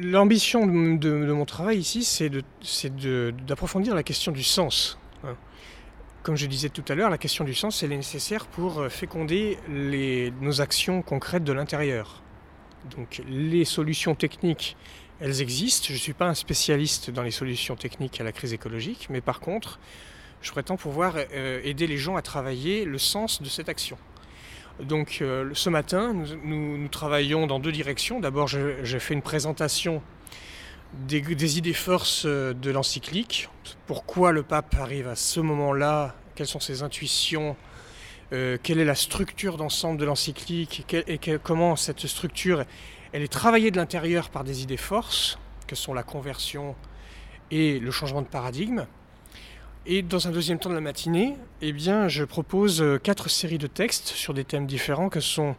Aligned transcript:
L'ambition 0.00 0.66
de, 0.66 1.32
mon 1.32 1.44
travail 1.44 1.78
ici, 1.78 2.04
c'est 2.04 2.30
d'approfondir 3.46 3.96
la 3.96 4.04
question 4.04 4.30
du 4.30 4.44
sens. 4.44 4.96
hein. 5.24 5.34
Comme 6.22 6.36
je 6.36 6.46
disais 6.46 6.68
tout 6.68 6.84
à 6.88 6.94
l'heure, 6.94 7.10
la 7.10 7.18
question 7.18 7.44
du 7.44 7.54
sens, 7.54 7.82
elle 7.82 7.92
est 7.92 7.96
nécessaire 7.96 8.46
pour 8.46 8.78
euh, 8.78 8.88
féconder 8.90 9.58
nos 10.40 10.60
actions 10.60 11.02
concrètes 11.02 11.42
de 11.42 11.52
l'intérieur. 11.52 12.22
Donc 12.96 13.22
les 13.28 13.64
solutions 13.64 14.14
techniques, 14.14 14.76
elles 15.20 15.42
existent. 15.42 15.86
Je 15.88 15.94
ne 15.94 15.98
suis 15.98 16.12
pas 16.12 16.28
un 16.28 16.34
spécialiste 16.34 17.10
dans 17.10 17.22
les 17.22 17.32
solutions 17.32 17.74
techniques 17.74 18.20
à 18.20 18.24
la 18.24 18.30
crise 18.30 18.52
écologique, 18.52 19.08
mais 19.10 19.20
par 19.20 19.40
contre, 19.40 19.80
je 20.42 20.52
prétends 20.52 20.76
pouvoir 20.76 21.14
euh, 21.16 21.60
aider 21.64 21.88
les 21.88 21.98
gens 21.98 22.14
à 22.14 22.22
travailler 22.22 22.84
le 22.84 22.98
sens 22.98 23.42
de 23.42 23.48
cette 23.48 23.68
action. 23.68 23.98
Donc 24.80 25.18
euh, 25.20 25.50
ce 25.54 25.70
matin, 25.70 26.14
nous, 26.44 26.88
travaillons 26.88 27.46
dans 27.46 27.58
deux 27.58 27.72
directions. 27.72 28.20
D'abord, 28.20 28.46
j'ai 28.48 29.00
fait 29.00 29.14
une 29.14 29.22
présentation 29.22 30.02
des, 31.06 31.58
idées 31.58 31.72
forces 31.72 32.24
euh, 32.26 32.54
de 32.54 32.70
l'encyclique. 32.70 33.48
Pourquoi 33.86 34.32
le 34.32 34.42
pape 34.42 34.74
arrive 34.78 35.08
à 35.08 35.16
ce 35.16 35.40
moment-là? 35.40 36.14
Quelles 36.34 36.46
sont 36.46 36.60
ses 36.60 36.82
intuitions? 36.82 37.56
Euh, 38.32 38.56
Quelle 38.62 38.78
est 38.78 38.84
la 38.84 38.94
structure 38.94 39.56
d'ensemble 39.56 39.98
de 39.98 40.04
l'encyclique? 40.04 40.84
Et 41.08 41.18
comment 41.42 41.76
cette 41.76 42.06
structure 42.06 42.64
elle 43.12 43.22
est 43.22 43.32
travaillée 43.32 43.70
de 43.70 43.76
l'intérieur 43.78 44.28
par 44.28 44.44
des 44.44 44.62
idées 44.62 44.76
forces, 44.76 45.38
que 45.66 45.74
sont 45.74 45.94
la 45.94 46.02
conversion 46.02 46.76
et 47.50 47.78
le 47.78 47.90
changement 47.90 48.20
de 48.20 48.26
paradigme. 48.26 48.86
Et 49.90 50.02
dans 50.02 50.28
un 50.28 50.32
deuxième 50.32 50.58
temps 50.58 50.68
de 50.68 50.74
la 50.74 50.82
matinée, 50.82 51.34
eh 51.62 51.72
bien, 51.72 52.08
je 52.08 52.22
propose 52.22 52.82
euh, 52.82 52.98
quatre 52.98 53.30
séries 53.30 53.56
de 53.56 53.66
textes 53.66 54.08
sur 54.08 54.34
des 54.34 54.44
thèmes 54.44 54.66
différents 54.66 55.08
que 55.08 55.20
sont 55.20 55.56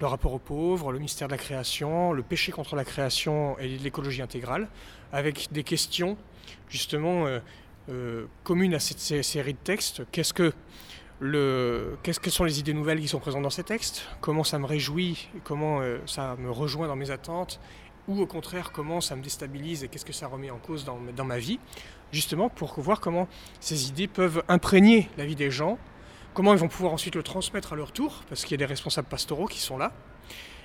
le 0.00 0.06
rapport 0.06 0.32
aux 0.32 0.38
pauvres, 0.38 0.90
le 0.90 0.98
mystère 0.98 1.28
de 1.28 1.32
la 1.32 1.38
création, 1.38 2.14
le 2.14 2.22
péché 2.22 2.50
contre 2.50 2.76
la 2.76 2.84
création 2.86 3.58
et 3.58 3.68
l'écologie 3.68 4.22
intégrale, 4.22 4.68
avec 5.12 5.48
des 5.52 5.64
questions 5.64 6.16
justement 6.70 7.26
euh, 7.26 7.40
euh, 7.90 8.24
communes 8.42 8.72
à 8.72 8.78
cette 8.78 9.00
sé- 9.00 9.22
série 9.22 9.52
de 9.52 9.58
textes. 9.62 10.00
Qu'est-ce 10.12 10.32
que 10.32 10.54
le, 11.20 11.98
sont 12.28 12.44
les 12.44 12.60
idées 12.60 12.72
nouvelles 12.72 13.00
qui 13.00 13.08
sont 13.08 13.20
présentes 13.20 13.42
dans 13.42 13.50
ces 13.50 13.64
textes? 13.64 14.06
Comment 14.22 14.44
ça 14.44 14.58
me 14.58 14.64
réjouit? 14.64 15.28
Comment 15.44 15.82
ça 16.06 16.36
me 16.38 16.50
rejoint 16.50 16.86
dans 16.86 16.96
mes 16.96 17.10
attentes? 17.10 17.60
Ou 18.08 18.20
au 18.22 18.26
contraire, 18.26 18.72
comment 18.72 19.00
ça 19.00 19.16
me 19.16 19.22
déstabilise 19.22 19.84
et 19.84 19.88
qu'est-ce 19.88 20.04
que 20.06 20.12
ça 20.12 20.26
remet 20.26 20.50
en 20.50 20.58
cause 20.58 20.84
dans, 20.84 20.98
dans 21.14 21.24
ma 21.24 21.38
vie 21.38 21.58
Justement 22.10 22.48
pour 22.48 22.80
voir 22.80 23.00
comment 23.00 23.28
ces 23.60 23.88
idées 23.88 24.08
peuvent 24.08 24.42
imprégner 24.48 25.10
la 25.18 25.26
vie 25.26 25.36
des 25.36 25.50
gens, 25.50 25.78
comment 26.32 26.54
ils 26.54 26.58
vont 26.58 26.68
pouvoir 26.68 26.92
ensuite 26.94 27.14
le 27.16 27.22
transmettre 27.22 27.74
à 27.74 27.76
leur 27.76 27.92
tour, 27.92 28.22
parce 28.28 28.42
qu'il 28.44 28.52
y 28.52 28.54
a 28.54 28.58
des 28.58 28.64
responsables 28.64 29.08
pastoraux 29.08 29.46
qui 29.46 29.60
sont 29.60 29.76
là, 29.76 29.92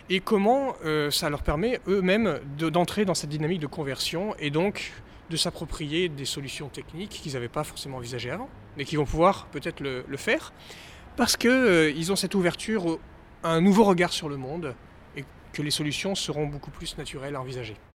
et 0.10 0.20
comment 0.22 0.76
euh, 0.86 1.12
ça 1.12 1.30
leur 1.30 1.44
permet 1.44 1.80
eux-mêmes 1.88 2.40
de- 2.58 2.70
d'entrer 2.70 3.04
dans 3.06 3.14
cette 3.14 3.30
dynamique 3.30 3.60
de 3.60 3.68
conversion 3.68 4.36
et 4.40 4.50
donc 4.50 4.94
de 5.30 5.38
s'approprier 5.38 6.10
des 6.10 6.26
solutions 6.26 6.68
techniques 6.70 7.10
qu'ils 7.10 7.34
n'avaient 7.34 7.48
pas 7.50 7.64
forcément 7.64 7.98
envisagées 7.98 8.30
avant, 8.32 8.50
mais 8.78 8.86
qui 8.86 8.96
vont 8.96 9.06
pouvoir 9.06 9.48
peut-être 9.48 9.82
le, 9.82 10.06
faire, 10.18 10.54
parce 11.18 11.36
qu'ils 11.38 12.12
ont 12.12 12.16
cette 12.16 12.36
ouverture 12.36 13.00
à 13.44 13.52
un 13.52 13.62
nouveau 13.62 13.84
regard 13.84 14.14
sur 14.14 14.30
le 14.30 14.38
monde 14.38 14.76
et 15.16 15.25
que 15.52 15.61
les 15.61 15.72
solutions 15.72 16.16
seront 16.16 16.47
beaucoup 16.47 16.72
plus 16.72 16.97
naturelles 16.97 17.36
à 17.36 17.42
envisager. 17.42 17.75